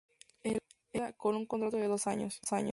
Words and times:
E. 0.43 0.57
Larisa, 0.93 1.13
con 1.17 1.35
un 1.35 1.45
contrato 1.45 1.77
de 1.77 1.87
dos 1.87 2.07
años. 2.07 2.39